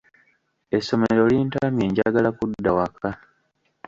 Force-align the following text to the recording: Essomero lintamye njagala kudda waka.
Essomero 0.77 1.21
lintamye 1.31 1.83
njagala 1.89 2.29
kudda 2.37 2.71
waka. 2.77 3.09